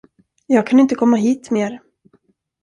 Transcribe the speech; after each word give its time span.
Jag 0.47 0.67
kan 0.67 0.79
inte 0.79 0.95
komma 0.95 1.17
hit 1.17 1.51
mer. 1.51 1.79